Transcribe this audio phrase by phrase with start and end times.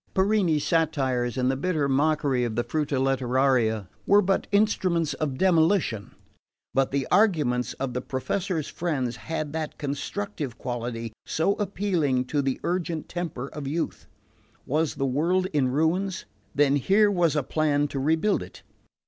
[0.15, 6.15] Parini's satires and the bitter mockery of the "Frusta Letteraria" were but instruments of demolition;
[6.73, 12.59] but the arguments of the Professor's friends had that constructive quality so appealing to the
[12.63, 14.07] urgent temper of youth.
[14.65, 16.25] Was the world in ruins?
[16.55, 18.63] Then here was a plan to rebuild it.